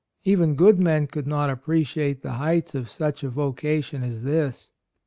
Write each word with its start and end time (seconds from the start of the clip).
Even 0.23 0.55
good 0.55 0.79
men 0.79 1.05
could 1.05 1.27
not 1.27 1.51
appreciate 1.51 2.23
the 2.23 2.31
heights 2.31 2.73
of 2.73 2.89
such 2.89 3.21
a 3.21 3.29
vocation 3.29 4.01
as 4.01 4.23
this. 4.23 4.71